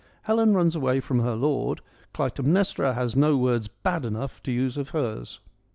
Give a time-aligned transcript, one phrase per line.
[0.23, 1.81] Helen runs away from her lord;
[2.15, 5.41] Clytemnestra has no words bad enough to use of hers.